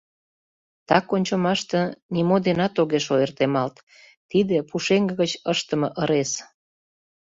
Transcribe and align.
Так 0.89 1.05
ончымаште, 1.15 1.81
нимо 2.13 2.35
денат 2.47 2.73
огеш 2.81 3.05
ойыртемалт: 3.15 3.75
тиде— 4.29 4.57
пушеҥге 4.69 5.13
гыч 5.21 5.31
ыштыме 5.51 5.89
ырес. 6.01 6.31